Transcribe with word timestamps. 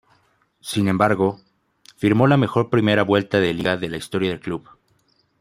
Sin 0.61 0.87
embargo, 0.87 1.39
firmó 1.95 2.25
la 2.25 2.35
mejor 2.35 2.71
primera 2.71 3.03
vuelta 3.03 3.39
de 3.39 3.53
liga 3.53 3.77
de 3.77 3.87
la 3.87 3.97
historia 3.97 4.31
del 4.31 4.39
club. 4.39 4.67